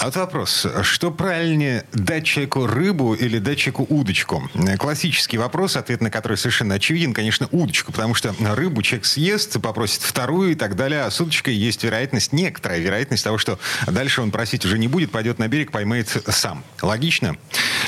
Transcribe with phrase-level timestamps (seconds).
[0.00, 0.66] А вот вопрос.
[0.82, 4.50] Что правильнее, дать человеку рыбу или дать человеку удочку?
[4.78, 10.00] Классический вопрос, ответ на который совершенно очевиден, конечно, удочку, потому что рыбу человек съест, попросит
[10.00, 14.30] вторую и так далее, а с удочкой есть вероятность, некоторая вероятность того, что дальше он
[14.30, 16.64] просить уже не будет, пойдет на берег, поймает сам.
[16.80, 17.36] Логично?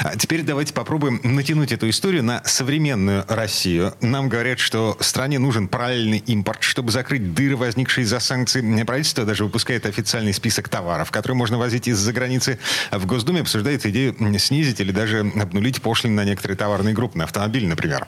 [0.01, 3.95] А теперь давайте попробуем натянуть эту историю на современную Россию.
[4.03, 8.63] Нам говорят, что стране нужен параллельный импорт, чтобы закрыть дыры, возникшие из-за санкций.
[8.85, 12.59] Правительство даже выпускает официальный список товаров, которые можно возить из из-за границы.
[12.91, 17.67] В Госдуме обсуждается идею снизить или даже обнулить пошлины на некоторые товарные группы, на автомобиль,
[17.67, 18.07] например.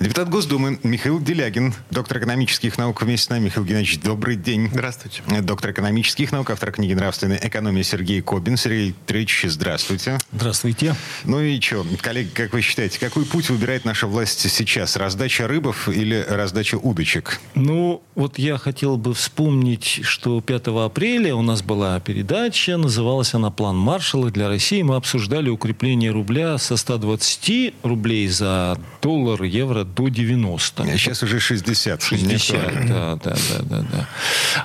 [0.00, 3.46] Депутат Госдумы Михаил Делягин, доктор экономических наук вместе с нами.
[3.46, 4.68] Михаил Геннадьевич, добрый день.
[4.72, 5.22] Здравствуйте.
[5.42, 8.56] Доктор экономических наук, автор книги «Нравственная экономия» Сергей Кобин.
[8.56, 10.18] Сергей Трич, здравствуйте.
[10.32, 10.94] Здравствуйте.
[11.24, 14.96] Ну и что, коллеги, как вы считаете, какой путь выбирает наша власть сейчас?
[14.96, 17.40] Раздача рыбов или раздача удочек?
[17.54, 23.34] Ну, вот я хотел бы вспомнить, что 5 апреля у нас была передача, называлась называлась
[23.34, 24.82] она «План Маршалла для России».
[24.82, 30.84] Мы обсуждали укрепление рубля со 120 рублей за доллар, евро до 90.
[30.98, 32.02] Сейчас уже 60.
[32.02, 34.08] 60, да, да, да, да, да.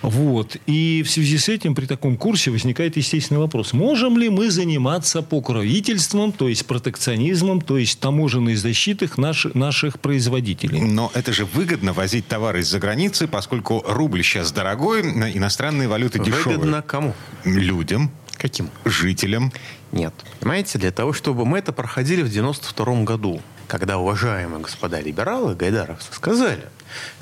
[0.01, 0.57] Вот.
[0.67, 3.73] И в связи с этим при таком курсе возникает естественный вопрос.
[3.73, 10.81] Можем ли мы заниматься покровительством, то есть протекционизмом, то есть таможенной защитой наших, наших производителей?
[10.81, 16.57] Но это же выгодно возить товары из-за границы, поскольку рубль сейчас дорогой, иностранные валюты дешевые.
[16.57, 17.13] Выгодно кому?
[17.45, 18.11] Людям.
[18.37, 18.69] Каким?
[18.85, 19.51] Жителям.
[19.91, 20.13] Нет.
[20.39, 26.11] Понимаете, для того, чтобы мы это проходили в 92 году, когда уважаемые господа либералы, гайдаровцы,
[26.11, 26.65] сказали,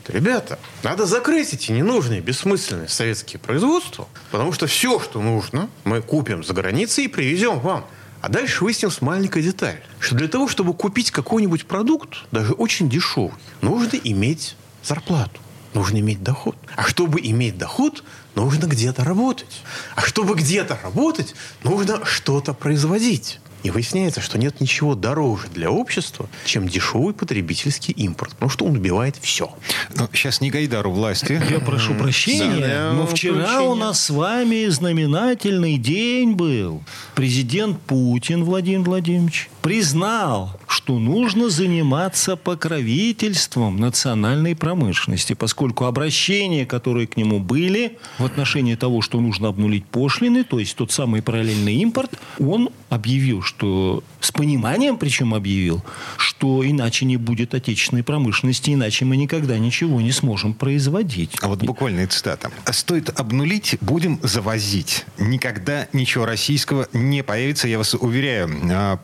[0.03, 6.01] что, ребята, надо закрыть эти ненужные, бессмысленные советские производства, потому что все, что нужно, мы
[6.01, 7.85] купим за границей и привезем вам.
[8.21, 13.33] А дальше выяснилась маленькая деталь, что для того, чтобы купить какой-нибудь продукт, даже очень дешевый,
[13.61, 15.39] нужно иметь зарплату
[15.73, 16.55] нужно иметь доход.
[16.75, 18.03] А чтобы иметь доход,
[18.35, 19.61] нужно где-то работать.
[19.95, 23.39] А чтобы где-то работать, нужно что-то производить.
[23.63, 28.31] И выясняется, что нет ничего дороже для общества, чем дешевый потребительский импорт.
[28.31, 29.53] Потому что он убивает все.
[29.95, 31.39] Но сейчас не Гайдару власти.
[31.49, 32.93] Я прошу прощения, да.
[32.93, 33.69] но вчера прощения.
[33.69, 36.83] у нас с вами знаменательный день был.
[37.13, 47.17] Президент Путин Владимир Владимирович признал, что нужно заниматься покровительством национальной промышленности, поскольку обращения, которые к
[47.17, 52.11] нему были в отношении того, что нужно обнулить пошлины, то есть тот самый параллельный импорт,
[52.39, 55.83] он объявил, что с пониманием причем объявил,
[56.17, 61.31] что иначе не будет отечественной промышленности, иначе мы никогда ничего не сможем производить.
[61.41, 62.51] А вот буквальная цитата.
[62.71, 65.05] Стоит обнулить, будем завозить.
[65.17, 68.97] Никогда ничего российского не появится, я вас уверяю, а,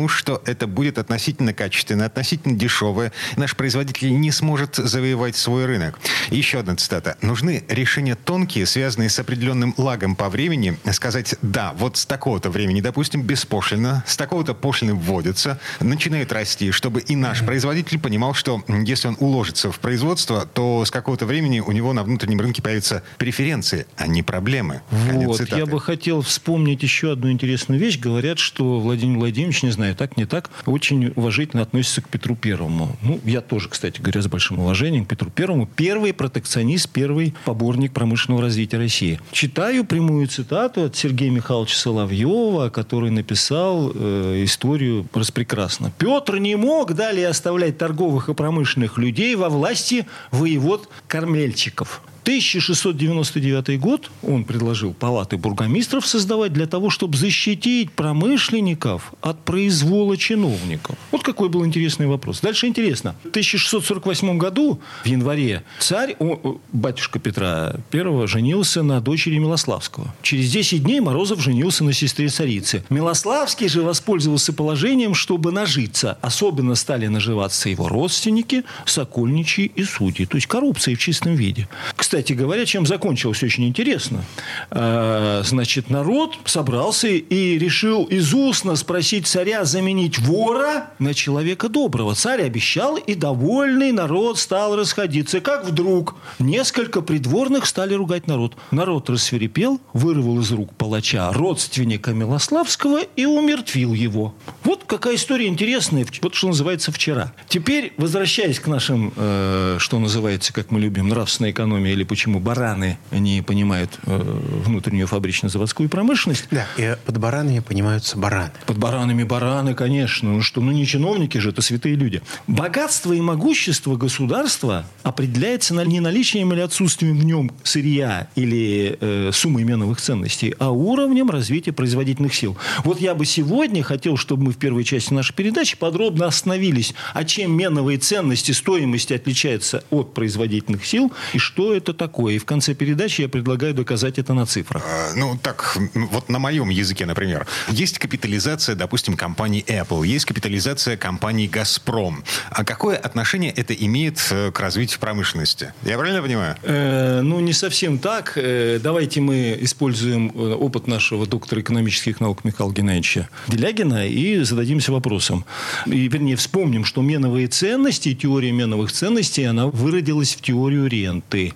[0.00, 3.12] потому что это будет относительно качественно, относительно дешевое.
[3.36, 5.98] Наш производитель не сможет завоевать свой рынок.
[6.30, 7.18] Еще одна цитата.
[7.20, 10.78] Нужны решения тонкие, связанные с определенным лагом по времени.
[10.92, 17.00] Сказать, да, вот с такого-то времени, допустим, беспошлино, с такого-то пошлины вводятся, начинает расти, чтобы
[17.00, 21.72] и наш производитель понимал, что если он уложится в производство, то с какого-то времени у
[21.72, 24.80] него на внутреннем рынке появятся преференции, а не проблемы.
[24.90, 25.46] Вот.
[25.50, 27.98] Я бы хотел вспомнить еще одну интересную вещь.
[27.98, 32.96] Говорят, что Владимир Владимирович, не знаю, так, не так, очень уважительно относится к Петру Первому.
[33.02, 35.66] Ну, я тоже, кстати говоря, с большим уважением к Петру Первому.
[35.66, 39.20] Первый протекционист, первый поборник промышленного развития России.
[39.32, 45.92] Читаю прямую цитату от Сергея Михайловича Соловьева, который написал э, историю распрекрасно.
[45.98, 52.02] Петр не мог далее оставлять торговых и промышленных людей во власти воевод-кормельчиков.
[52.22, 60.96] 1699 год он предложил палаты бургомистров создавать для того, чтобы защитить промышленников от произвола чиновников.
[61.10, 62.40] Вот какой был интересный вопрос.
[62.40, 63.14] Дальше интересно.
[63.24, 70.14] В 1648 году, в январе, царь, о, батюшка Петра I, женился на дочери Милославского.
[70.22, 72.84] Через 10 дней Морозов женился на сестре царицы.
[72.90, 76.18] Милославский же воспользовался положением, чтобы нажиться.
[76.20, 80.26] Особенно стали наживаться его родственники, сокольничьи и судьи.
[80.26, 81.68] То есть коррупция в чистом виде.
[81.96, 84.24] Кстати, кстати говоря, чем закончилось очень интересно.
[84.72, 92.16] А, значит, народ собрался и решил из устно спросить царя заменить вора на человека доброго.
[92.16, 95.40] Царь обещал, и довольный народ стал расходиться.
[95.40, 98.56] Как вдруг несколько придворных стали ругать народ.
[98.72, 104.34] Народ рассверепел, вырвал из рук палача родственника Милославского и умертвил его.
[104.64, 107.32] Вот какая история интересная, вот что называется вчера.
[107.48, 112.98] Теперь, возвращаясь к нашим, э, что называется, как мы любим, нравственной экономии, или почему бараны
[113.10, 114.18] не понимают э,
[114.64, 116.46] внутреннюю фабрично-заводскую промышленность.
[116.50, 118.52] Да, и под баранами понимаются бараны.
[118.64, 120.32] Под баранами бараны, конечно.
[120.32, 122.22] Ну что, ну не чиновники же, это святые люди.
[122.46, 129.64] Богатство и могущество государства определяется не наличием или отсутствием в нем сырья или э, суммой
[129.64, 132.56] меновых ценностей, а уровнем развития производительных сил.
[132.82, 137.24] Вот я бы сегодня хотел, чтобы мы в первой части нашей передачи подробно остановились, а
[137.24, 142.34] чем меновые ценности, стоимости отличаются от производительных сил, и что это такое.
[142.34, 144.82] И в конце передачи я предлагаю доказать это на цифрах.
[144.86, 147.46] А, ну, так, вот на моем языке, например.
[147.68, 152.24] Есть капитализация, допустим, компании Apple, есть капитализация компании «Газпром».
[152.50, 155.72] А какое отношение это имеет э, к развитию промышленности?
[155.82, 156.56] Я правильно понимаю?
[156.62, 158.32] Э, ну, не совсем так.
[158.36, 165.44] Э, давайте мы используем опыт нашего доктора экономических наук Михаила Геннадьевича Делягина и зададимся вопросом.
[165.86, 171.54] И, вернее, вспомним, что меновые ценности, теория меновых ценностей, она выродилась в теорию ренты.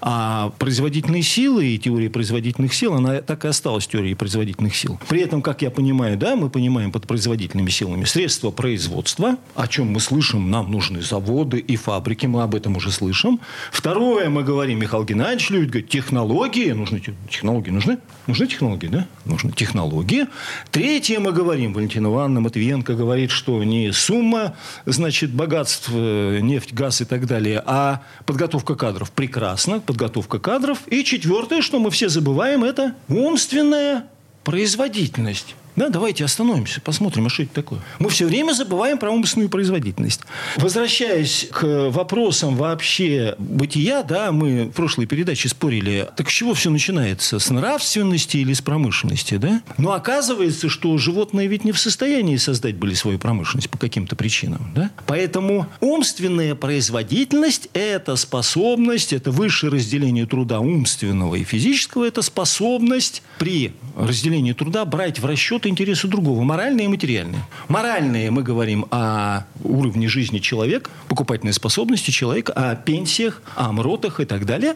[0.00, 4.98] А производительные силы и теория производительных сил, она так и осталась теорией производительных сил.
[5.08, 9.88] При этом, как я понимаю, да, мы понимаем под производительными силами средства производства, о чем
[9.88, 13.40] мы слышим, нам нужны заводы и фабрики, мы об этом уже слышим.
[13.72, 17.00] Второе, мы говорим, Михаил Геннадьевич любит говорить, технологии, нужны
[17.30, 17.98] технологии, нужны?
[18.26, 19.06] Нужны технологии, да?
[19.24, 20.26] Нужны технологии.
[20.70, 24.54] Третье, мы говорим, Валентина Ивановна Матвиенко говорит, что не сумма,
[24.86, 29.10] значит, богатств, э, нефть, газ и так далее, а подготовка кадров.
[29.10, 30.80] Прекрасно, подготовка кадров.
[30.88, 34.08] И четвертое, что мы все забываем, это умственная
[34.44, 35.54] производительность.
[35.78, 37.78] Да, давайте остановимся, посмотрим, а что это такое.
[38.00, 40.22] Мы все время забываем про умственную производительность.
[40.56, 46.70] Возвращаясь к вопросам вообще бытия, да, мы в прошлой передаче спорили, так с чего все
[46.70, 47.38] начинается?
[47.38, 49.62] С нравственности или с промышленности, да?
[49.76, 54.72] Но оказывается, что животные ведь не в состоянии создать были свою промышленность по каким-то причинам,
[54.74, 54.90] да?
[55.06, 63.74] Поэтому умственная производительность– это способность, это высшее разделение труда умственного и физического, это способность при
[63.96, 67.42] разделении труда брать в расчет интересы другого, моральные и материальные.
[67.68, 74.24] Моральные мы говорим о уровне жизни человека, покупательной способности человека, о пенсиях, о МРОТах и
[74.24, 74.74] так далее.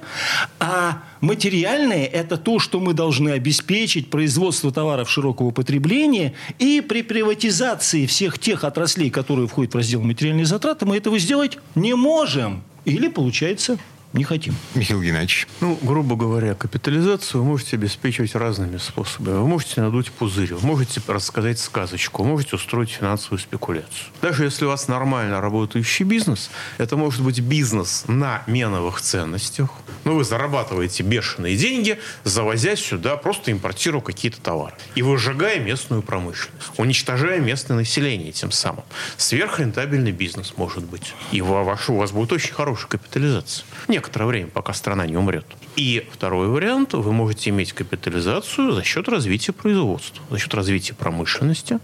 [0.60, 8.06] А материальные– это то, что мы должны обеспечить производство товаров широкого потребления, и при приватизации
[8.06, 12.62] всех тех отраслей, которые входят в раздел материальные затраты, мы этого сделать не можем.
[12.84, 13.78] Или, получается,
[14.12, 14.54] не хотим.
[14.74, 15.46] Михаил Геннадьевич.
[15.60, 19.36] Ну, грубо говоря, капитализацию вы можете обеспечивать разными способами.
[19.36, 24.12] Вы можете надуть пузырь, вы можете рассказать сказочку, вы можете устроить финансовую спекуляцию.
[24.20, 29.70] Даже если у вас нормально работающий бизнес, это может быть бизнес на меновых ценностях.
[30.04, 34.74] Ну, вы зарабатываете бешеные деньги, завозя сюда, просто импортируя какие-то товары.
[34.94, 38.84] И выжигая местную промышленность, уничтожая местное население тем самым.
[39.16, 41.14] Сверхрентабельный бизнес может быть.
[41.30, 43.64] И у вас, у вас будет очень хорошая капитализация.
[43.88, 45.46] Нет, некоторое время, пока страна не умрет.
[45.76, 51.78] И второй вариант, вы можете иметь капитализацию за счет развития производства, за счет развития промышленности,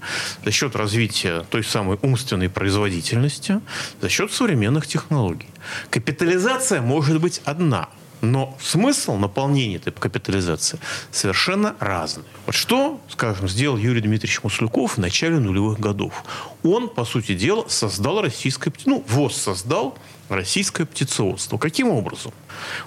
[0.44, 3.60] за счет развития той самой умственной производительности,
[4.00, 5.48] за счет современных технологий.
[5.90, 7.88] Капитализация может быть одна,
[8.20, 10.80] но смысл наполнения этой капитализации
[11.12, 12.24] совершенно разный.
[12.46, 16.24] Вот что, скажем, сделал Юрий Дмитриевич Маслюков в начале нулевых годов?
[16.64, 18.72] Он, по сути дела, создал российское...
[18.86, 19.96] Ну, ВОЗ создал
[20.28, 21.58] российское птицеводство.
[21.58, 22.32] Каким образом?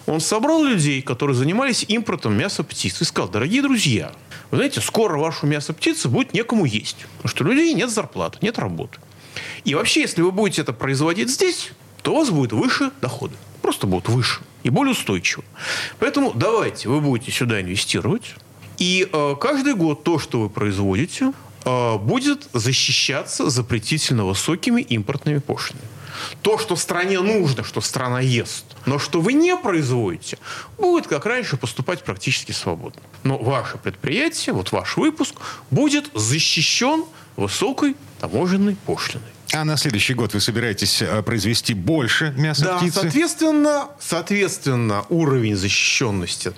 [0.05, 4.11] Он собрал людей, которые занимались импортом мяса птиц, и сказал, дорогие друзья,
[4.51, 8.39] вы знаете, скоро вашу мясо птицы будет некому есть, потому что у людей нет зарплаты,
[8.41, 8.99] нет работы.
[9.63, 11.71] И вообще, если вы будете это производить здесь,
[12.01, 13.35] то у вас будет выше доходы.
[13.61, 15.43] Просто будут выше и более устойчиво.
[15.99, 18.35] Поэтому давайте, вы будете сюда инвестировать,
[18.77, 21.33] и э, каждый год то, что вы производите,
[21.63, 25.87] э, будет защищаться запретительно высокими импортными пошлинами
[26.41, 30.37] то, что стране нужно, что страна ест, но что вы не производите,
[30.77, 33.01] будет, как раньше, поступать практически свободно.
[33.23, 35.35] Но ваше предприятие, вот ваш выпуск,
[35.69, 39.27] будет защищен высокой таможенной пошлиной.
[39.53, 43.01] А на следующий год вы собираетесь э, произвести больше мяса да, птицы?
[43.01, 46.53] Соответственно, соответственно, уровень защищенности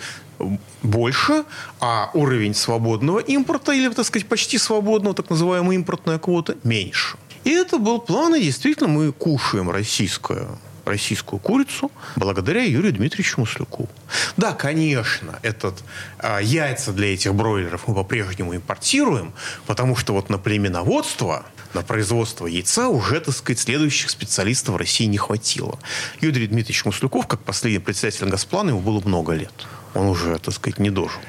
[0.81, 1.45] больше,
[1.79, 7.17] а уровень свободного импорта, или, так сказать, почти свободного, так называемая импортная квота, меньше.
[7.43, 10.47] И это был план, и действительно мы кушаем российское
[10.85, 13.89] российскую курицу благодаря Юрию Дмитриевичу Маслюку.
[14.37, 15.83] Да, конечно, этот,
[16.19, 19.33] а, яйца для этих бройлеров мы по-прежнему импортируем,
[19.65, 25.05] потому что вот на племеноводство, на производство яйца уже, так сказать, следующих специалистов в России
[25.05, 25.79] не хватило.
[26.21, 29.53] Юрий Дмитриевич Маслюков, как последний председатель Госплана, ему было много лет.
[29.93, 31.19] Он уже, так сказать, не дожил.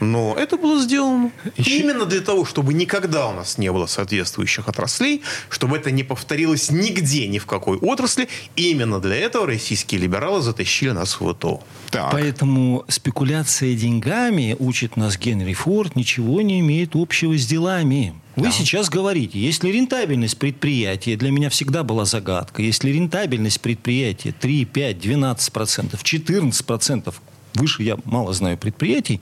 [0.00, 1.78] Но это было сделано Еще...
[1.78, 6.70] именно для того, чтобы никогда у нас не было соответствующих отраслей, чтобы это не повторилось
[6.70, 8.28] нигде, ни в какой отрасли.
[8.56, 11.62] Именно для этого российские либералы затащили нас в ВТО.
[11.90, 12.12] Так.
[12.12, 18.14] Поэтому спекуляция деньгами, учит нас Генри Форд, ничего не имеет общего с делами.
[18.36, 18.52] Вы да.
[18.52, 24.98] сейчас говорите, если рентабельность предприятия, для меня всегда была загадка, если рентабельность предприятия 3, 5,
[25.00, 27.20] 12 процентов, 14 процентов,
[27.54, 29.20] выше я мало знаю предприятий,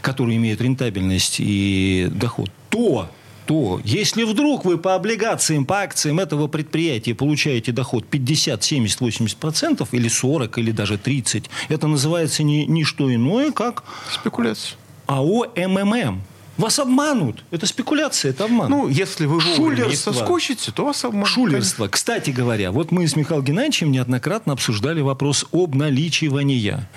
[0.00, 3.08] которые имеют рентабельность и доход, то
[3.46, 9.36] то если вдруг вы по облигациям, по акциям этого предприятия получаете доход 50, 70, 80
[9.36, 13.82] процентов, или 40, или даже 30, это называется не, не что иное, как...
[14.12, 14.76] Спекуляция.
[15.06, 16.22] АО МММ.
[16.62, 17.42] Вас обманут.
[17.50, 18.70] Это спекуляция, это обман.
[18.70, 19.90] Ну, если вы Шулерство.
[19.90, 21.28] не соскочите, то вас обманут.
[21.28, 21.88] Шулерство.
[21.88, 26.88] Кстати говоря, вот мы с Михаилом Геннадьевичем неоднократно обсуждали вопрос обналичивания.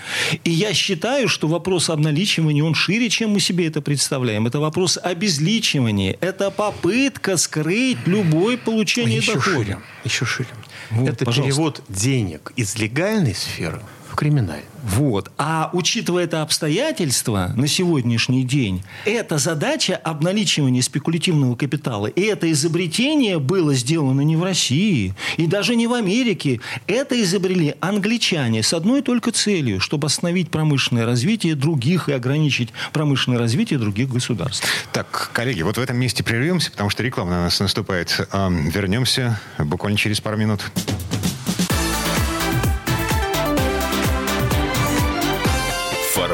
[0.43, 4.45] И я считаю, что вопрос обналичивания, он шире, чем мы себе это представляем.
[4.45, 6.15] Это вопрос обезличивания.
[6.21, 9.55] Это попытка скрыть любое получение еще дохода.
[9.55, 9.77] Шире.
[10.03, 10.49] Еще шире.
[10.91, 11.55] Вот, это пожалуйста.
[11.55, 13.81] перевод денег из легальной сферы
[14.15, 14.63] криминальной.
[14.83, 15.31] Вот.
[15.37, 23.39] А учитывая это обстоятельство на сегодняшний день, эта задача обналичивания спекулятивного капитала, и это изобретение
[23.39, 26.61] было сделано не в России, и даже не в Америке.
[26.87, 33.39] Это изобрели англичане с одной только целью, чтобы остановить промышленное развитие других и ограничить промышленное
[33.39, 34.67] развитие других государств.
[34.93, 38.27] Так, коллеги, вот в этом месте прервемся, потому что реклама на нас наступает.
[38.31, 40.61] Вернемся буквально через пару минут.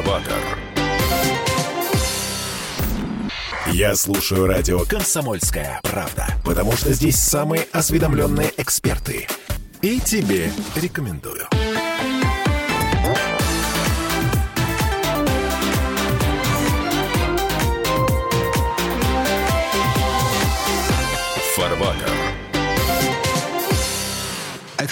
[0.04, 0.58] Фарватер.
[3.72, 9.26] Я слушаю радио «Комсомольская правда», потому что здесь самые осведомленные эксперты.
[9.80, 11.46] И тебе рекомендую.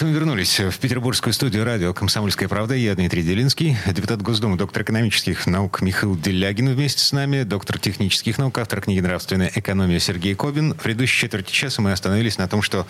[0.00, 2.74] Это мы вернулись в петербургскую студию радио «Комсомольская правда».
[2.74, 8.38] Я Дмитрий Делинский, депутат Госдумы, доктор экономических наук Михаил Делягин вместе с нами, доктор технических
[8.38, 10.72] наук, автор книги «Нравственная экономия» Сергей Кобин.
[10.72, 12.86] В предыдущей четверти часа мы остановились на том, что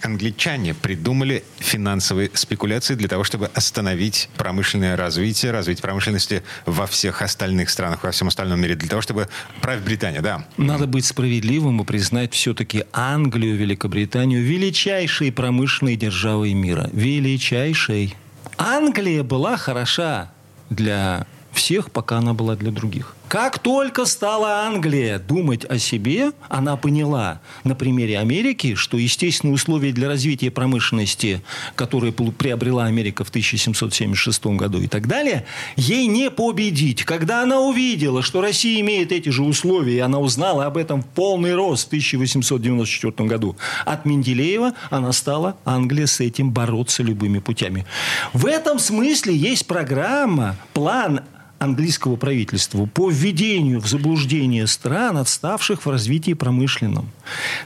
[0.00, 7.68] англичане придумали финансовые спекуляции для того, чтобы остановить промышленное развитие, развитие промышленности во всех остальных
[7.68, 9.28] странах, во всем остальном мире, для того, чтобы...
[9.60, 10.46] Правь Британия, да.
[10.56, 18.14] Надо быть справедливым и признать все-таки Англию, Великобританию величайшие промышленные державы державой мира, величайшей.
[18.56, 20.30] Англия была хороша
[20.70, 23.14] для всех, пока она была для других.
[23.28, 29.90] Как только стала Англия думать о себе, она поняла на примере Америки, что естественные условия
[29.90, 31.42] для развития промышленности,
[31.74, 37.02] которые приобрела Америка в 1776 году и так далее, ей не победить.
[37.02, 41.06] Когда она увидела, что Россия имеет эти же условия, и она узнала об этом в
[41.06, 47.86] полный рост в 1894 году от Менделеева, она стала, Англия, с этим бороться любыми путями.
[48.32, 51.22] В этом смысле есть программа, план
[51.58, 57.10] английского правительства по введению в заблуждение стран, отставших в развитии промышленном,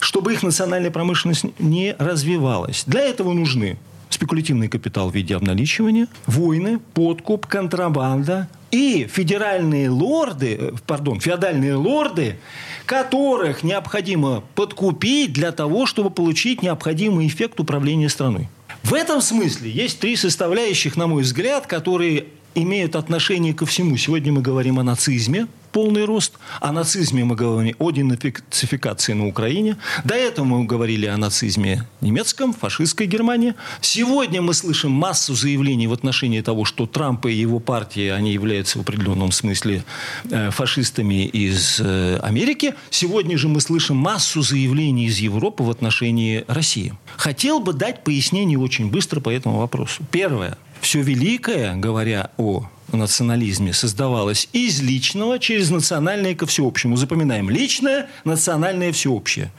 [0.01, 2.85] чтобы их национальная промышленность не развивалась.
[2.87, 3.79] Для этого нужны
[4.11, 12.37] спекулятивный капитал в виде обналичивания, войны, подкуп, контрабанда и федеральные лорды, э, пардон, феодальные лорды,
[12.87, 18.49] которых необходимо подкупить для того, чтобы получить необходимый эффект управления страной.
[18.83, 23.97] В этом смысле есть три составляющих, на мой взгляд, которые имеют отношение ко всему.
[23.97, 26.35] Сегодня мы говорим о нацизме, полный рост.
[26.61, 29.77] О нацизме мы говорим о денацификации на Украине.
[30.05, 33.55] До этого мы говорили о нацизме немецком, фашистской Германии.
[33.81, 38.79] Сегодня мы слышим массу заявлений в отношении того, что Трамп и его партия, они являются
[38.79, 39.85] в определенном смысле
[40.31, 42.75] э, фашистами из э, Америки.
[42.91, 46.95] Сегодня же мы слышим массу заявлений из Европы в отношении России.
[47.17, 50.03] Хотел бы дать пояснение очень быстро по этому вопросу.
[50.11, 56.97] Первое все великое, говоря о национализме, создавалось из личного через национальное ко всеобщему.
[56.97, 57.51] Запоминаем.
[57.51, 59.51] Личное, национальное, всеобщее.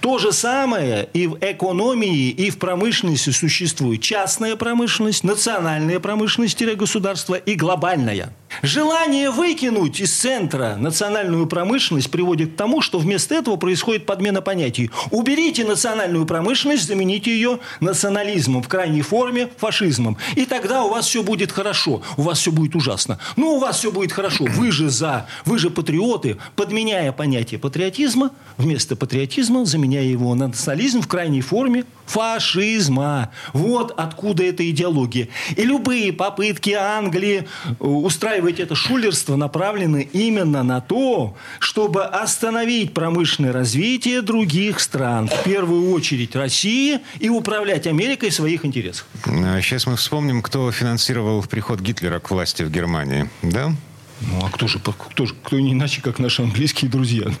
[0.00, 7.54] То же самое и в экономии, и в промышленности существует частная промышленность, национальная промышленность-государство и
[7.54, 8.32] глобальная.
[8.62, 14.90] Желание выкинуть из центра национальную промышленность приводит к тому, что вместо этого происходит подмена понятий.
[15.10, 20.16] Уберите национальную промышленность, замените ее национализмом, в крайней форме фашизмом.
[20.34, 23.18] И тогда у вас все будет хорошо, у вас все будет ужасно.
[23.36, 24.44] Ну, у вас все будет хорошо.
[24.44, 31.00] Вы же за, вы же патриоты, подменяя понятие патриотизма, вместо патриотизма, заменяя его на национализм
[31.00, 33.30] в крайней форме фашизма.
[33.52, 35.28] Вот откуда эта идеология.
[35.56, 37.46] И любые попытки Англии
[37.78, 45.44] устраивать ведь это шулерство направлено именно на то, чтобы остановить промышленное развитие других стран, в
[45.44, 49.06] первую очередь России, и управлять Америкой в своих интересах.
[49.24, 53.74] Сейчас а мы вспомним, кто финансировал приход Гитлера к власти в Германии, да?
[54.20, 57.26] Ну, а кто же, кто же, кто не иначе, как наши английские друзья?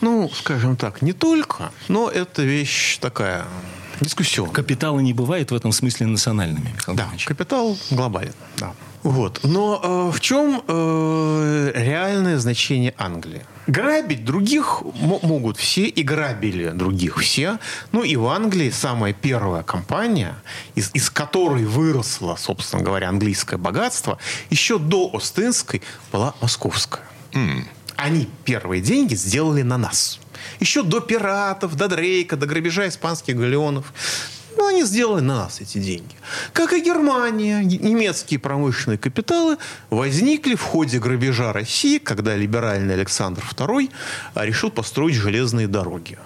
[0.00, 3.44] Ну, скажем так, не только, но это вещь такая
[4.00, 4.52] дискуссионная.
[4.52, 6.74] Капитала не бывает в этом смысле национальными.
[6.88, 8.74] Да, капитал глобален, да.
[9.02, 9.40] Вот.
[9.42, 13.42] Но э, в чем э, реальное значение Англии?
[13.66, 17.58] Грабить других могут все, и грабили других все.
[17.90, 20.34] Ну и в Англии самая первая компания,
[20.74, 24.18] из, из которой выросло, собственно говоря, английское богатство,
[24.50, 25.82] еще до Остинской
[26.12, 27.04] была московская.
[27.32, 27.64] Mm.
[27.96, 30.18] Они первые деньги сделали на нас.
[30.60, 33.92] Еще до пиратов, до Дрейка, до грабежа испанских галеонов.
[34.56, 36.14] Ну, они сделали на нас эти деньги.
[36.52, 39.56] Как и Германия, немецкие промышленные капиталы
[39.90, 43.90] возникли в ходе грабежа России, когда либеральный Александр II
[44.34, 46.18] решил построить железные дороги.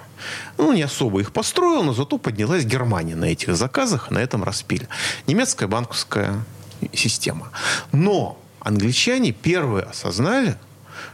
[0.58, 4.88] Ну, не особо их построил, но зато поднялась Германия на этих заказах, на этом распиле.
[5.26, 6.44] Немецкая банковская
[6.92, 7.50] система.
[7.92, 10.56] Но англичане первые осознали,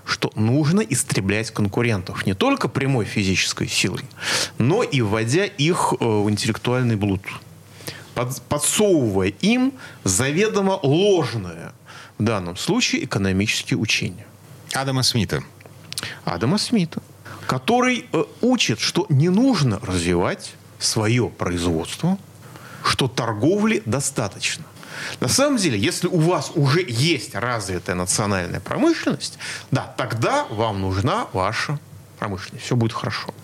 [0.05, 4.05] что нужно истреблять конкурентов не только прямой физической силой,
[4.59, 7.23] но и вводя их э, в интеллектуальный блуд,
[8.15, 9.73] под, подсовывая им
[10.05, 11.73] заведомо ложное
[12.19, 14.27] в данном случае экономические учения.
[14.73, 15.43] Адама Смита.
[16.25, 17.03] Адама Смита,
[17.47, 22.19] который э, учит, что не нужно развивать свое производство,
[22.85, 24.65] что торговли достаточно.
[25.21, 29.39] На самом деле, если у вас уже есть развитая национальная промышленность,
[29.71, 31.79] да, тогда вам нужна ваша
[32.19, 32.65] промышленность.
[32.65, 33.35] Все будет хорошо.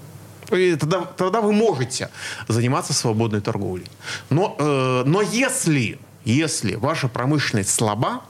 [0.51, 2.11] И тогда, тогда вы можете
[2.49, 3.87] заниматься свободной торговлей.
[4.31, 8.23] Но, э, но если, если ваша промышленность слаба,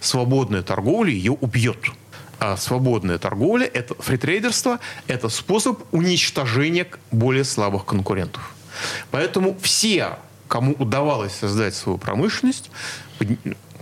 [0.00, 1.78] свободная торговля ее убьет.
[2.38, 8.54] А свободная торговля, это фритрейдерство, это способ уничтожения более слабых конкурентов.
[9.10, 10.18] Поэтому все
[10.52, 12.70] кому удавалось создать свою промышленность,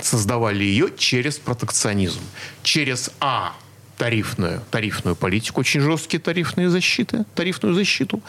[0.01, 2.21] создавали ее через протекционизм.
[2.63, 3.55] Через А
[3.97, 8.23] тарифную, тарифную политику, очень жесткие тарифные защиты, тарифную защиту,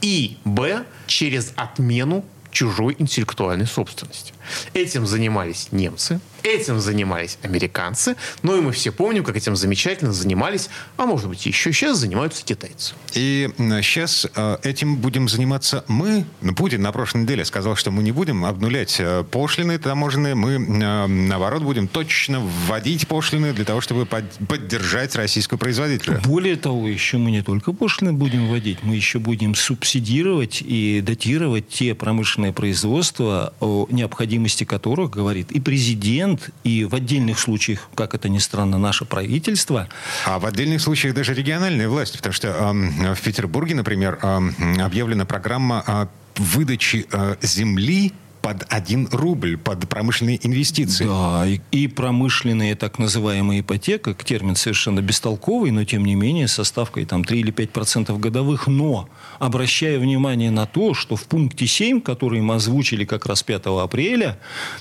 [0.00, 2.24] и Б через отмену
[2.58, 4.32] чужой интеллектуальной собственности.
[4.74, 10.70] Этим занимались немцы, этим занимались американцы, но и мы все помним, как этим замечательно занимались,
[10.96, 12.94] а может быть еще сейчас занимаются китайцы.
[13.14, 16.24] И сейчас э, этим будем заниматься мы.
[16.40, 20.54] Ну, Путин на прошлой неделе сказал, что мы не будем обнулять э, пошлины таможенные, мы
[20.54, 26.20] э, наоборот будем точно вводить пошлины для того, чтобы поддержать российского производителя.
[26.24, 31.68] Более того, еще мы не только пошлины будем вводить, мы еще будем субсидировать и датировать
[31.68, 38.28] те промышленные производства, о необходимости которых говорит и президент, и в отдельных случаях, как это
[38.28, 39.88] ни странно, наше правительство.
[40.26, 45.24] А в отдельных случаях даже региональные власти, потому что э, в Петербурге, например, э, объявлена
[45.24, 46.06] программа э,
[46.36, 48.12] выдачи э, земли
[48.48, 51.04] под 1 рубль, под промышленные инвестиции.
[51.04, 56.64] Да, и, и промышленная так называемая ипотека, термин совершенно бестолковый, но тем не менее со
[56.64, 61.66] ставкой там 3 или 5 процентов годовых, но обращая внимание на то, что в пункте
[61.66, 64.38] 7, который мы озвучили как раз 5 апреля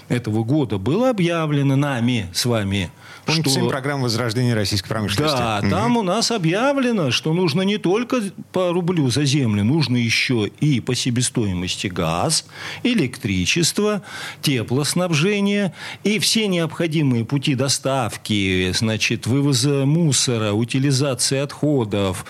[0.07, 2.89] этого года, было объявлено нами с вами,
[3.25, 3.49] Пункт что...
[3.49, 5.37] 7 программы возрождения российской промышленности.
[5.37, 5.69] Да, угу.
[5.69, 8.21] там у нас объявлено, что нужно не только
[8.53, 12.45] по рублю за землю, нужно еще и по себестоимости газ,
[12.83, 13.56] электричество,
[14.41, 22.25] теплоснабжение и все необходимые пути доставки, значит, вывоза мусора, утилизации отходов,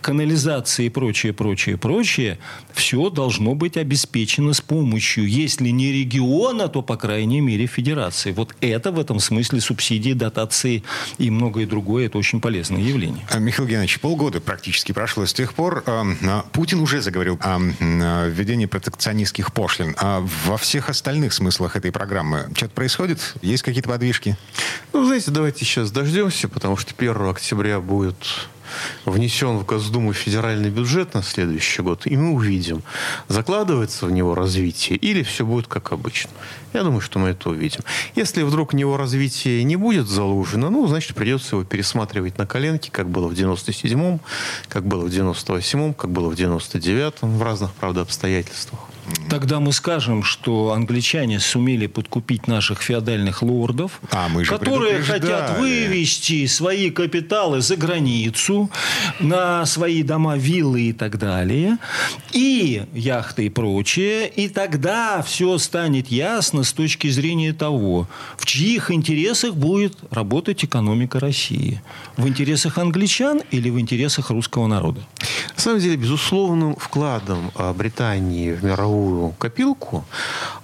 [0.00, 2.38] канализации и прочее, прочее, прочее,
[2.72, 8.32] все должно быть обеспечено с помощью, если не региона, то, по крайней мере, федерации.
[8.32, 10.82] Вот это в этом смысле субсидии до дотации
[11.18, 12.06] и многое другое.
[12.06, 13.24] Это очень полезное явление.
[13.30, 15.84] А, Михаил Геннадьевич, полгода практически прошло с тех пор.
[15.86, 17.58] А, Путин уже заговорил о
[18.28, 19.94] введении протекционистских пошлин.
[19.98, 23.34] А во всех остальных смыслах этой программы что-то происходит?
[23.42, 24.36] Есть какие-то подвижки?
[24.92, 28.16] Ну, знаете, давайте сейчас дождемся, потому что 1 октября будет
[29.04, 32.82] внесен в Госдуму федеральный бюджет на следующий год, и мы увидим,
[33.28, 36.30] закладывается в него развитие или все будет как обычно.
[36.72, 37.80] Я думаю, что мы это увидим.
[38.16, 42.90] Если вдруг в него развитие не будет заложено, ну, значит, придется его пересматривать на коленке,
[42.90, 44.20] как было в 97-м,
[44.68, 48.80] как было в 98-м, как было в 99-м, в разных, правда, обстоятельствах.
[49.34, 55.58] Тогда мы скажем, что англичане сумели подкупить наших феодальных лордов, а, мы же которые хотят
[55.58, 58.70] вывести свои капиталы за границу,
[59.18, 61.78] на свои дома, виллы и так далее,
[62.30, 64.28] и яхты и прочее.
[64.28, 71.18] И тогда все станет ясно с точки зрения того, в чьих интересах будет работать экономика
[71.18, 71.82] России.
[72.16, 75.00] В интересах англичан или в интересах русского народа?
[75.56, 80.04] На самом деле, безусловным вкладом а, Британии в мировую копилку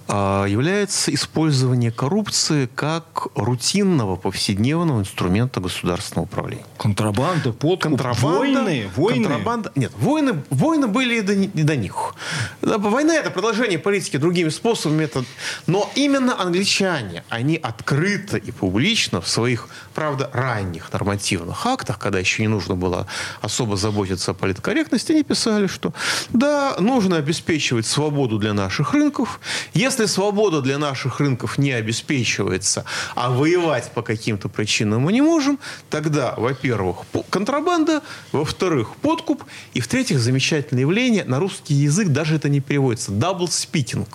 [0.07, 6.65] является использование коррупции как рутинного повседневного инструмента государственного управления.
[6.77, 9.23] Контрабанда, подкуп, контрабанда, войны, войны.
[9.23, 9.71] Контрабанда.
[9.75, 12.15] Нет, войны, войны были и до, и до них.
[12.61, 15.03] Война– это продолжение политики другими способами.
[15.03, 15.23] Это...
[15.67, 22.41] Но именно англичане, они открыто и публично в своих, правда, ранних нормативных актах, когда еще
[22.41, 23.07] не нужно было
[23.41, 25.93] особо заботиться о политкорректности, они писали, что
[26.29, 29.39] да, нужно обеспечивать свободу для наших рынков.
[29.73, 35.59] Если свобода для наших рынков не обеспечивается, а воевать по каким-то причинам мы не можем,
[35.89, 36.97] тогда, во-первых,
[37.29, 38.01] контрабанда,
[38.31, 44.07] во-вторых, подкуп, и в-третьих, замечательное явление, на русский язык даже это не переводится, speaking,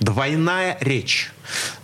[0.00, 1.32] двойная речь.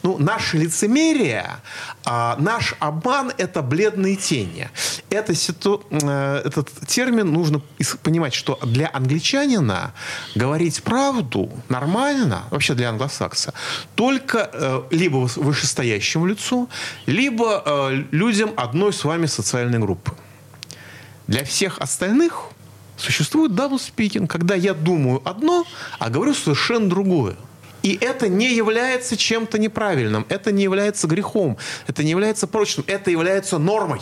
[0.03, 1.57] Ну, наше лицемерие,
[2.05, 4.70] а, наш обман– это бледные тени.
[5.11, 5.85] Это ситу...
[5.90, 7.61] Э, этот термин нужно
[8.03, 9.92] понимать, что для англичанина
[10.35, 13.55] говорить правду нормально, вообще для англосакса,
[13.94, 16.68] только э, либо вышестоящему лицу,
[17.07, 20.12] либо э, людям одной с вами социальной группы.
[21.27, 22.51] Для всех остальных
[22.96, 25.64] существует double speaking, когда я думаю одно,
[25.98, 27.37] а говорю совершенно другое.
[27.83, 33.11] И это не является чем-то неправильным, это не является грехом, это не является прочным, это
[33.11, 34.01] является нормой.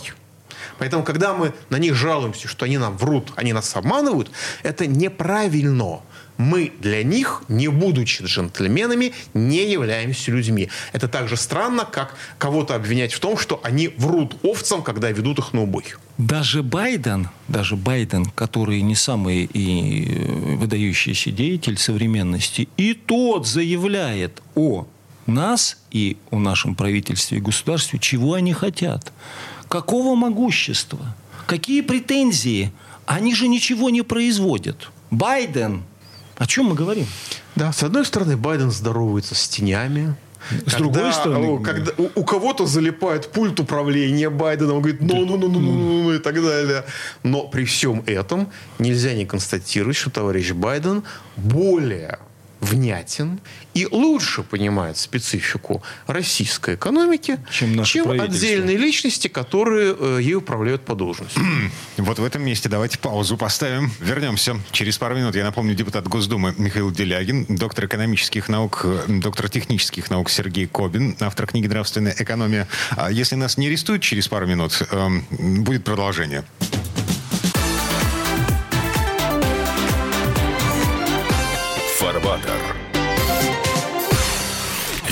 [0.79, 4.31] Поэтому, когда мы на них жалуемся, что они нам врут, они нас обманывают,
[4.63, 6.01] это неправильно
[6.41, 10.71] мы для них, не будучи джентльменами, не являемся людьми.
[10.93, 15.39] Это так же странно, как кого-то обвинять в том, что они врут овцам, когда ведут
[15.39, 15.85] их на убой.
[16.17, 24.43] Даже Байден, даже Байден, который не самый и э, выдающийся деятель современности, и тот заявляет
[24.55, 24.87] о
[25.27, 29.13] нас и о нашем правительстве и государстве, чего они хотят,
[29.69, 31.15] какого могущества,
[31.47, 32.73] какие претензии.
[33.05, 34.91] Они же ничего не производят.
[35.11, 35.83] Байден
[36.41, 37.07] о чем мы говорим?
[37.55, 40.15] Да, с одной стороны, Байден здоровается с тенями,
[40.49, 45.27] с когда, другой стороны, когда у, у кого-то залипает пульт управления Байденом, он говорит, ну,
[45.27, 46.87] ну, ну, ну, ну, ну, и так далее.
[47.23, 51.03] Но при всем этом нельзя не констатировать, что товарищ Байден
[51.37, 52.19] более
[52.61, 53.41] внятен
[53.75, 60.95] и лучше понимает специфику российской экономики, чем, чем отдельные личности, которые э, ей управляют по
[60.95, 61.41] должности.
[61.97, 63.91] вот в этом месте давайте паузу поставим.
[64.01, 65.37] Вернемся через пару минут.
[65.37, 71.17] Я напомню, депутат Госдумы Михаил Делягин, доктор экономических наук, э, доктор технических наук Сергей Кобин,
[71.21, 72.67] автор книги «Нравственная экономия».
[72.91, 76.45] А если нас не арестуют через пару минут, э, будет продолжение.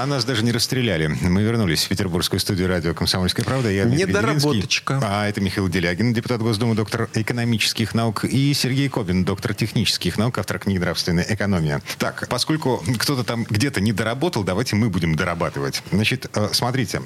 [0.00, 1.08] А нас даже не расстреляли.
[1.08, 3.68] Мы вернулись в петербургскую студию радио «Комсомольская правда».
[3.68, 5.00] Я Дмитрий Недоработочка.
[5.02, 8.24] А это Михаил Делягин, депутат Госдумы, доктор экономических наук.
[8.24, 11.82] И Сергей Кобин, доктор технических наук, автор книги «Нравственная экономия».
[11.98, 15.82] Так, поскольку кто-то там где-то не доработал, давайте мы будем дорабатывать.
[15.90, 17.02] Значит, э, смотрите.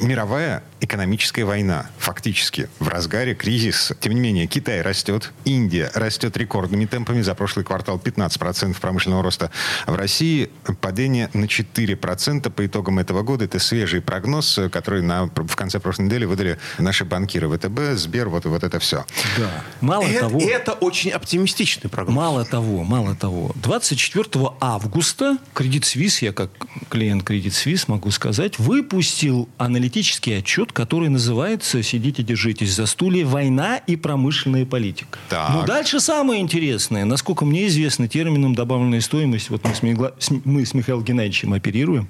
[0.00, 1.86] Мировая экономическая война.
[1.98, 3.92] Фактически в разгаре кризис.
[4.00, 7.22] Тем не менее, Китай растет, Индия растет рекордными темпами.
[7.22, 9.52] За прошлый квартал 15% промышленного роста.
[9.86, 13.44] В России падение на 4% процента по итогам этого года.
[13.44, 18.46] Это свежий прогноз, который на, в конце прошлой недели выдали наши банкиры ВТБ, Сбер, вот,
[18.46, 19.04] вот это все.
[19.36, 19.62] Да.
[19.82, 20.40] Мало это, того...
[20.40, 22.16] Это очень оптимистичный прогноз.
[22.16, 23.52] Мало того, мало того.
[23.56, 24.24] 24
[24.58, 26.50] августа Кредит Свис, я как
[26.88, 33.76] клиент Кредит Свис могу сказать, выпустил аналитический отчет, который называется, сидите, держитесь за стулья, война
[33.76, 35.18] и промышленная политика.
[35.28, 35.50] Так.
[35.50, 37.04] Но дальше самое интересное.
[37.04, 40.14] Насколько мне известно, термином добавленная стоимость, вот мы с, Мигла...
[40.46, 42.08] мы с Михаилом Геннадьевичем оперируем,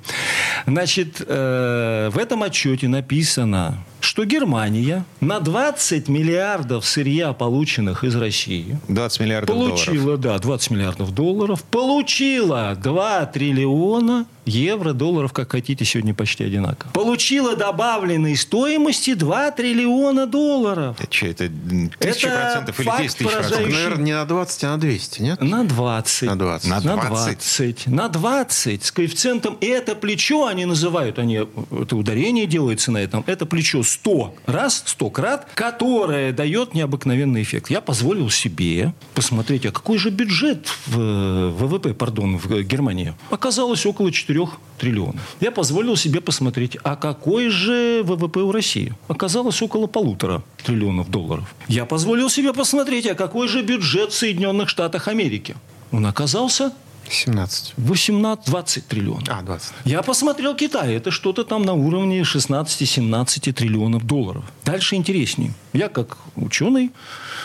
[0.66, 8.78] Значит, э, в этом отчете написано, что Германия на 20 миллиардов сырья, полученных из России,
[8.88, 10.20] 20 миллиардов получила, долларов.
[10.20, 16.90] да, 20 миллиардов долларов, получила 2 триллиона евро, долларов, как хотите, сегодня почти одинаково.
[16.92, 20.96] Получила добавленной стоимости 2 триллиона долларов.
[21.00, 21.50] Это что, это
[21.98, 23.48] тысяча Это процентов или факт 10 тысяч поражающий.
[23.56, 23.74] процентов?
[23.74, 25.40] Наверное, не на 20, а на 200, нет?
[25.40, 26.28] На 20.
[26.28, 26.68] На 20.
[26.68, 27.08] На На 20.
[27.08, 27.86] 20.
[27.86, 28.84] На 20.
[28.84, 29.56] С коэффициентом.
[29.60, 34.82] И это плечо они называют, они, это ударение делается на этом, это плечо 100 раз,
[34.86, 37.70] 100 крат, которое дает необыкновенный эффект.
[37.70, 43.14] Я позволил себе посмотреть, а какой же бюджет в э, ВВП, пардон, в Германии.
[43.30, 45.36] Оказалось около 4 триллионов.
[45.40, 48.94] Я позволил себе посмотреть, а какой же ВВП у России?
[49.08, 51.54] Оказалось около полутора триллионов долларов.
[51.68, 55.54] Я позволил себе посмотреть, а какой же бюджет в Соединенных Штатах Америки?
[55.92, 56.72] Он оказался
[57.08, 57.74] 17.
[57.76, 59.28] 18-20 триллионов.
[59.28, 59.72] А, 20.
[59.84, 60.94] Я посмотрел Китай.
[60.94, 64.44] Это что-то там на уровне 16-17 триллионов долларов.
[64.64, 65.52] Дальше интереснее.
[65.72, 66.92] Я как ученый,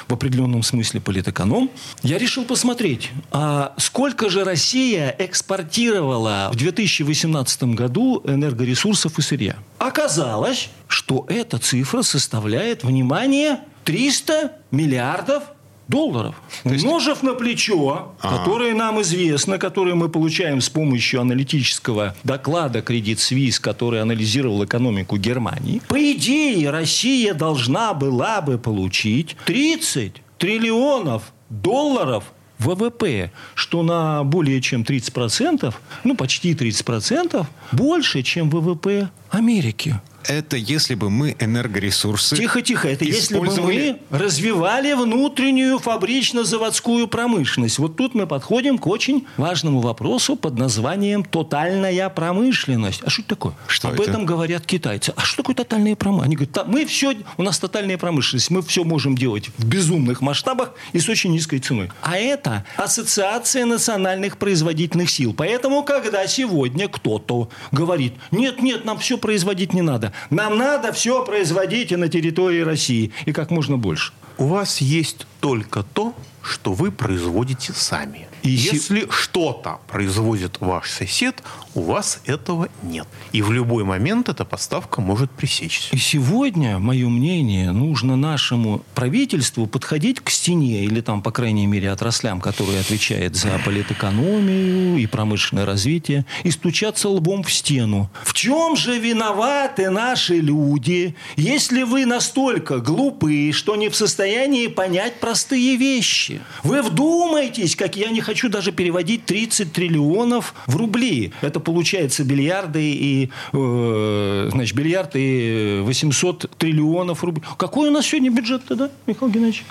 [0.08, 1.70] в определенном смысле политэконом,
[2.04, 9.56] я решил посмотреть, а сколько же Россия экспортировала в 2018 году энергоресурсов и сырья.
[9.78, 15.44] Оказалось, что эта цифра составляет, внимание, 300 миллиардов
[15.90, 16.36] долларов.
[16.64, 23.60] Умножив на плечо, которое нам известно, которое мы получаем с помощью аналитического доклада Credit Suisse,
[23.60, 32.24] который анализировал экономику Германии, по идее Россия должна была бы получить 30 триллионов долларов
[32.60, 35.74] ВВП, что на более чем 30%,
[36.04, 40.00] ну почти 30%, больше, чем ВВП Америки.
[40.28, 42.36] Это если бы мы энергоресурсы...
[42.36, 42.88] Тихо, тихо.
[42.88, 47.80] Это если бы мы развивали внутреннюю фабрично-заводскую промышленность.
[47.80, 53.02] Вот тут мы подходим к очень важному вопросу под названием тотальная промышленность.
[53.04, 53.54] А что это такое?
[53.68, 54.12] Что Об это?
[54.12, 55.14] этом говорят китайцы.
[55.16, 56.26] А что такое тотальная промышленность?
[56.28, 60.22] Они говорят, «Та- мы все, у нас тотальная промышленность, мы все можем делать в безумных
[60.22, 61.92] масштабах и с очень низкой ценой.
[62.02, 65.34] А это ассоциация национальных производительных сил.
[65.34, 70.09] Поэтому, когда сегодня кто-то говорит, нет, нет, нам все производить не надо.
[70.30, 73.12] Нам надо все производить и на территории России.
[73.26, 74.14] И как можно больше.
[74.38, 78.29] У вас есть только то, что вы производите сами.
[78.44, 81.44] И Если что-то производит ваш сосед,
[81.76, 83.08] у вас этого нет.
[83.32, 85.96] И в любой момент эта поставка может пресечься.
[85.96, 91.92] И сегодня, мое мнение, нужно нашему правительству подходить к стене, или там, по крайней мере,
[91.92, 98.10] отраслям, которые отвечают за политэкономию и промышленное развитие, и стучаться лбом в стену.
[98.24, 105.20] В чем же виноваты наши люди, если вы настолько глупы, что не в состоянии понять
[105.20, 106.42] простые вещи?
[106.64, 111.32] Вы вдумайтесь, как я не хочу даже переводить 30 триллионов в рубли.
[111.42, 117.44] Это получается бильярды и, э, значит, бильярд и 800 триллионов рублей.
[117.58, 119.66] Какой у нас сегодня бюджет тогда, Михаил Геннадьевич?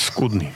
[0.00, 0.52] Скудный.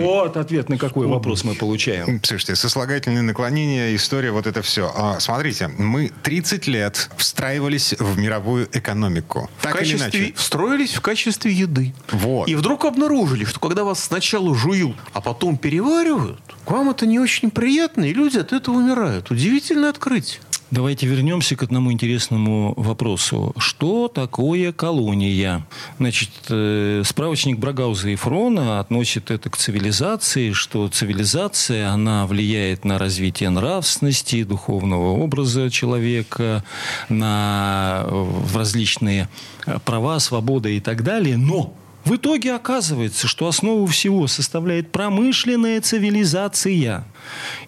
[0.00, 2.20] Вот ответ на какой вопрос мы получаем.
[2.22, 4.92] Слушайте, сослагательные наклонения, история, вот это все.
[4.94, 9.50] А, смотрите, мы 30 лет встраивались в мировую экономику.
[9.58, 10.34] В Так или качестве, иначе.
[10.36, 11.94] встроились в качестве еды.
[12.10, 12.48] Вот.
[12.48, 17.18] И вдруг обнаружили, что когда вас сначала жуют, а потом переваривают, к вам это не
[17.18, 19.30] очень приятно, и люди от этого умирают.
[19.30, 20.40] Удивительное открытие.
[20.70, 23.54] Давайте вернемся к одному интересному вопросу.
[23.56, 25.66] Что такое колония?
[25.98, 32.98] Значит, э, справочник Брагауза и Фрона относит это к цивилизации, что цивилизация, она влияет на
[32.98, 36.62] развитие нравственности, духовного образа человека,
[37.08, 38.04] на
[38.52, 39.30] различные
[39.86, 41.38] права, свободы и так далее.
[41.38, 41.72] Но
[42.04, 47.06] в итоге оказывается, что основу всего составляет промышленная цивилизация.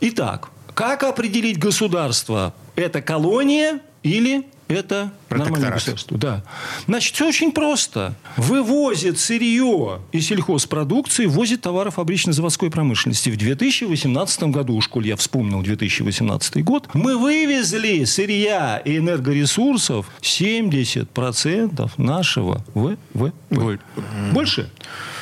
[0.01, 2.55] Итак, как определить государство?
[2.81, 5.75] Это колония или это нормальное Протекторат.
[5.75, 6.19] государство?
[6.19, 6.45] Да.
[6.87, 8.15] Значит, все очень просто.
[8.37, 13.31] Вывозит сырье и сельхозпродукции, возит товары фабрично-заводской промышленности.
[13.31, 21.91] В 2018 году, уж коль я вспомнил 2018 год, мы вывезли сырья и энергоресурсов 70%
[21.97, 23.33] нашего ВВП.
[24.33, 24.71] Больше?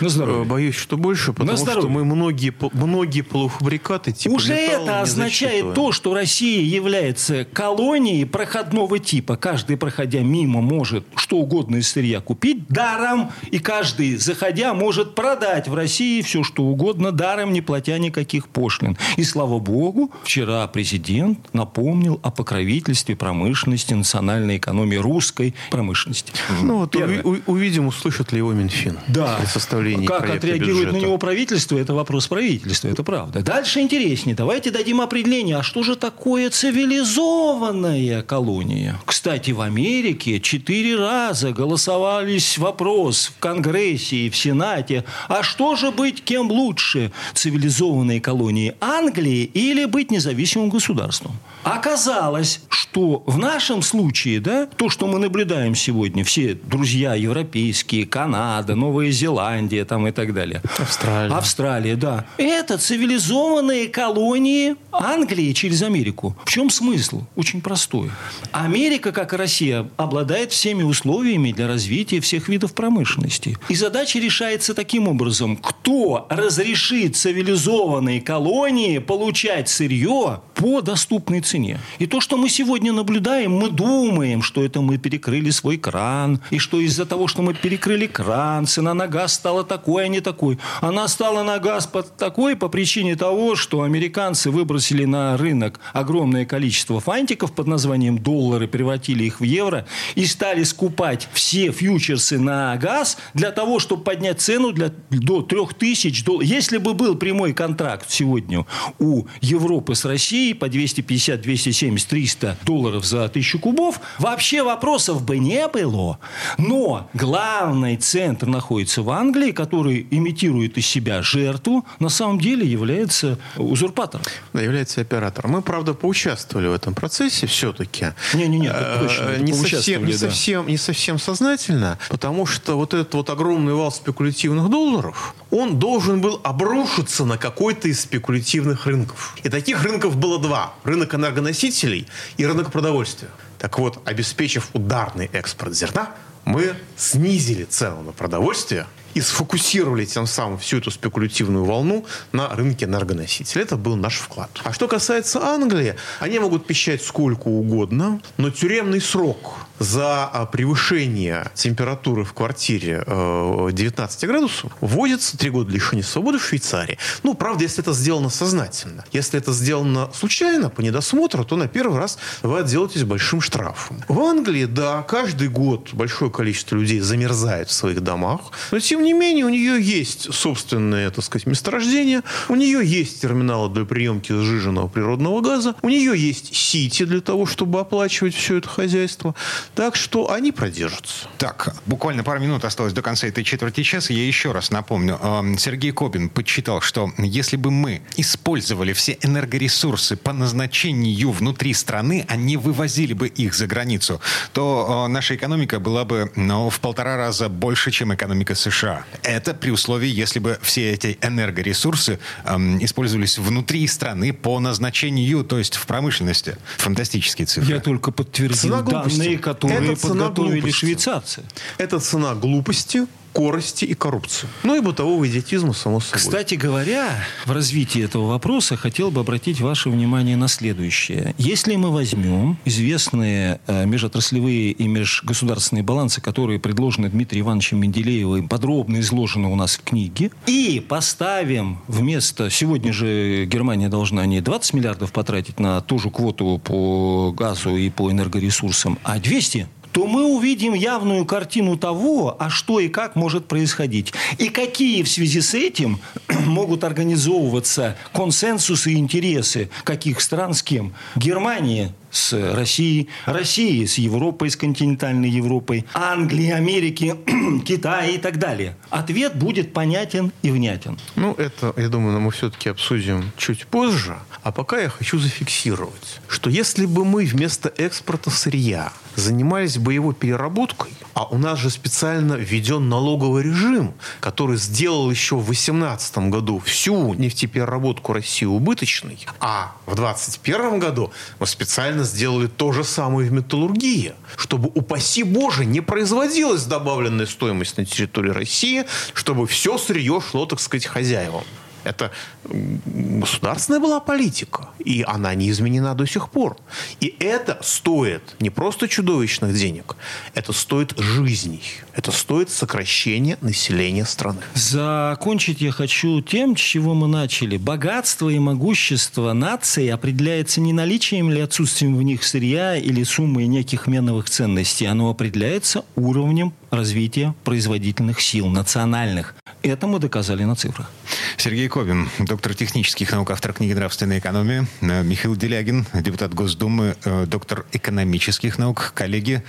[0.01, 0.45] На Э, здоровье.
[0.45, 6.15] Боюсь, что больше, потому что мы многие, многие полуфабрикаты типа Уже это означает то, что
[6.15, 9.37] Россия является колонией проходного типа.
[9.37, 15.67] Каждый, проходя мимо, может что угодно из сырья купить даром, и каждый, заходя, может продать
[15.67, 18.97] в России все, что угодно даром, не платя никаких пошлин.
[19.17, 26.33] И слава богу, вчера президент напомнил о покровительстве промышленности, национальной экономии русской промышленности.
[26.63, 27.23] Ну вот Первое.
[27.23, 29.35] уви- увидим, услышит ли его Минфин Да.
[29.41, 30.93] при составлении Как отреагирует бюджета.
[30.93, 33.43] на него правительство, это вопрос правительства, это правда.
[33.43, 34.37] Дальше интереснее.
[34.37, 38.97] Давайте дадим определение, а что же такое цивилизованная колония?
[39.05, 45.77] Кстати, в Америке Америке четыре раза голосовались вопрос в Конгрессе и в Сенате, а что
[45.77, 51.39] же быть кем лучше, цивилизованной колонии Англии или быть независимым государством?
[51.63, 58.75] Оказалось, что в нашем случае, да, то, что мы наблюдаем сегодня, все друзья европейские, Канада,
[58.75, 60.63] Новая Зеландия там и так далее.
[60.79, 61.35] Австралия.
[61.35, 62.27] Австралия, да.
[62.37, 66.37] Это цивилизованные колонии Англии через Америку.
[66.45, 67.25] В чем смысл?
[67.37, 68.11] Очень простой.
[68.53, 73.57] Америка, как и Россия, обладает всеми условиями для развития всех видов промышленности.
[73.69, 75.57] И задача решается таким образом.
[75.57, 81.79] Кто разрешит цивилизованной колонии получать сырье по доступной цене?
[81.99, 86.59] И то, что мы сегодня наблюдаем, мы думаем, что это мы перекрыли свой кран, и
[86.59, 90.59] что из-за того, что мы перекрыли кран, цена на газ стала такой, а не такой.
[90.81, 96.45] Она стала на газ под такой по причине того, что американцы выбросили на рынок огромное
[96.45, 99.68] количество фантиков под названием доллары, превратили их в евро
[100.15, 106.25] и стали скупать все фьючерсы на газ для того, чтобы поднять цену для, до 3000
[106.25, 106.49] долларов.
[106.49, 108.65] Если бы был прямой контракт сегодня
[108.99, 115.39] у Европы с Россией по 250, 270, 300 долларов за тысячу кубов, вообще вопросов бы
[115.39, 116.19] не было.
[116.59, 123.39] Но главный центр находится в Англии, который имитирует из себя жертву, на самом деле является
[123.57, 124.25] узурпатором.
[124.53, 125.53] Да, является оператором.
[125.53, 128.07] Мы, правда, поучаствовали в этом процессе все-таки.
[128.35, 130.19] Не-не-не, Э, точно, это не, совсем, не, да.
[130.19, 136.21] совсем, не совсем сознательно, потому что вот этот вот огромный вал спекулятивных долларов, он должен
[136.21, 139.37] был обрушиться на какой-то из спекулятивных рынков.
[139.43, 140.75] И таких рынков было два.
[140.85, 143.31] Рынок энергоносителей и рынок продовольствия.
[143.59, 148.87] Так вот, обеспечив ударный экспорт зерна, мы снизили цену на продовольствие
[149.19, 153.65] и сфокусировали тем самым всю эту спекулятивную волну на рынке энергоносителей.
[153.65, 154.51] Это был наш вклад.
[154.63, 161.51] А что касается Англии, они могут пищать сколько угодно, но тюремный срок за а, превышение
[161.55, 166.99] температуры в квартире э, 19 градусов вводится 3 года лишения свободы в Швейцарии.
[167.23, 169.05] Ну, правда, если это сделано сознательно.
[169.13, 174.03] Если это сделано случайно, по недосмотру, то на первый раз вы отделаетесь большим штрафом.
[174.09, 179.13] В Англии, да, каждый год большое количество людей замерзает в своих домах, но тем не
[179.13, 184.89] менее у нее есть собственное, так сказать, месторождение, у нее есть терминалы для приемки сжиженного
[184.89, 189.35] природного газа, у нее есть сити для того, чтобы оплачивать все это хозяйство.
[189.79, 191.29] Так что они продержатся.
[191.39, 194.13] Так, буквально пару минут осталось до конца этой четверти часа.
[194.13, 195.21] Я еще раз напомню.
[195.23, 202.27] эм, Сергей Кобин подсчитал, что если бы мы использовали все энергоресурсы по назначению внутри страны,
[202.29, 204.21] а не вывозили бы их за границу,
[204.53, 209.05] то э, наша экономика была бы ну, в полтора раза больше, чем экономика США.
[209.23, 215.57] Это при условии, если бы все эти энергоресурсы эм, использовались внутри страны по назначению, то
[215.57, 216.57] есть в промышленности.
[216.79, 217.73] Фантастические цифры.
[217.73, 220.79] Я только подтвердил данные, которые Это цена подготовили глупости.
[220.79, 221.43] швейцарцы.
[221.79, 223.07] Это цена глупости,
[223.39, 224.49] корости и коррупции.
[224.65, 226.19] Ну и бытового идиотизма, само собой.
[226.19, 231.37] Кстати говоря, в развитии этого вопроса хотел бы обратить ваше внимание на следующее.
[231.39, 238.99] Если мы возьмем известные э, межотраслевые и межгосударственные балансы, которые предложены Дмитрием Ивановичем Менделеевым, подробно
[238.99, 242.51] изложены у нас в книге, и поставим вместо...
[242.51, 247.89] Сегодня же Германия должна не 20 миллиардов потратить на ту же квоту по газу и
[247.89, 249.69] по энергоресурсам, а 200
[249.99, 254.13] то мы увидим явную картину того, а что и как может происходить.
[254.39, 255.99] И какие в связи с этим
[256.47, 260.95] могут организовываться консенсусы и интересы каких стран с кем.
[261.17, 267.15] Германия с Россией, России с Европой, с континентальной Европой, Англии, Америки,
[267.67, 268.77] Китая и так далее.
[268.91, 270.99] Ответ будет понятен и внятен.
[271.17, 274.17] Ну, это, я думаю, мы все-таки обсудим чуть позже.
[274.43, 280.13] А пока я хочу зафиксировать, что если бы мы вместо экспорта сырья занимались бы его
[280.13, 286.61] переработкой, а у нас же специально введен налоговый режим, который сделал еще в 2018 году
[286.61, 293.33] всю нефтепереработку России убыточной, а в 2021 году мы специально сделали то же самое в
[293.33, 298.85] металлургии, чтобы, упаси Боже, не производилась добавленная стоимость на территории России,
[299.15, 301.45] чтобы все сырье шло, так сказать, хозяевам.
[301.85, 302.11] Это
[302.45, 306.57] государственная была политика, и она не изменена до сих пор.
[307.01, 309.97] И это стоит не просто чудовищных денег,
[310.35, 311.63] это стоит жизней.
[311.99, 314.39] Это стоит сокращения населения страны.
[314.55, 317.57] Закончить я хочу тем, с чего мы начали.
[317.57, 323.89] Богатство и могущество нации определяется не наличием или отсутствием в них сырья или суммой неких
[323.89, 324.87] меновых ценностей.
[324.87, 329.35] Оно определяется уровнем развития производительных сил, национальных.
[329.63, 330.89] Это мы доказали на цифрах.
[331.37, 334.69] Сергей Кобин, доктор технических наук, автор книги «Нравственная экономия».
[334.83, 338.93] Э, Михаил Делягин, депутат Госдумы, э, доктор экономических наук.
[338.95, 339.43] Коллеги,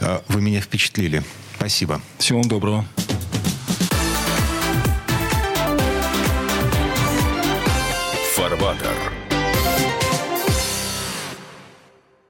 [0.00, 1.22] э, вы меня впечатлили.
[1.60, 2.00] Спасибо.
[2.16, 2.86] Всего вам доброго.
[8.34, 8.99] Фарватер.